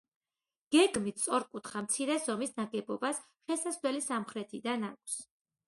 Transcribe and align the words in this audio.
გეგმით 0.75 1.21
სწორკუთხა, 1.23 1.83
მცირე 1.89 2.17
ზომის 2.25 2.55
ნაგებობას 2.63 3.21
შესასვლელი 3.47 4.05
სამხრეთიდან 4.09 4.91
აქვს. 4.93 5.23